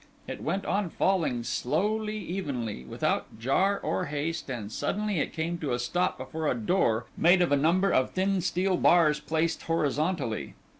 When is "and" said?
4.49-4.71